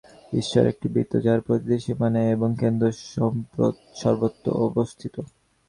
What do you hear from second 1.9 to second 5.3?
নাই এবং কেন্দ্র সর্বত্র অবস্থিত।